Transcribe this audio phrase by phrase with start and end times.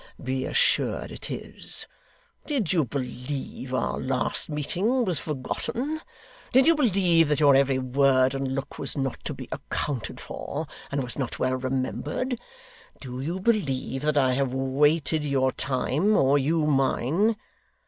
[0.19, 1.85] Be assured it is!
[2.47, 6.01] Did you believe our last meeting was forgotten?
[6.51, 10.65] Did you believe that your every word and look was not to be accounted for,
[10.91, 12.39] and was not well remembered?
[12.99, 17.35] Do you believe that I have waited your time, or you mine?